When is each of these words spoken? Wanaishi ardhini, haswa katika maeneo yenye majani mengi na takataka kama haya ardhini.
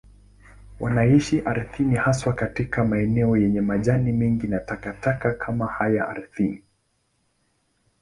Wanaishi 0.79 1.41
ardhini, 1.45 1.95
haswa 1.95 2.33
katika 2.33 2.85
maeneo 2.85 3.37
yenye 3.37 3.61
majani 3.61 4.11
mengi 4.11 4.47
na 4.47 4.59
takataka 4.59 5.33
kama 5.33 5.65
haya 5.67 6.07
ardhini. 6.09 6.63